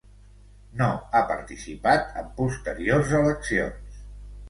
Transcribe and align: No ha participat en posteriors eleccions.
No 0.79 0.87
ha 1.11 1.21
participat 1.33 2.19
en 2.25 2.35
posteriors 2.43 3.17
eleccions. 3.23 4.05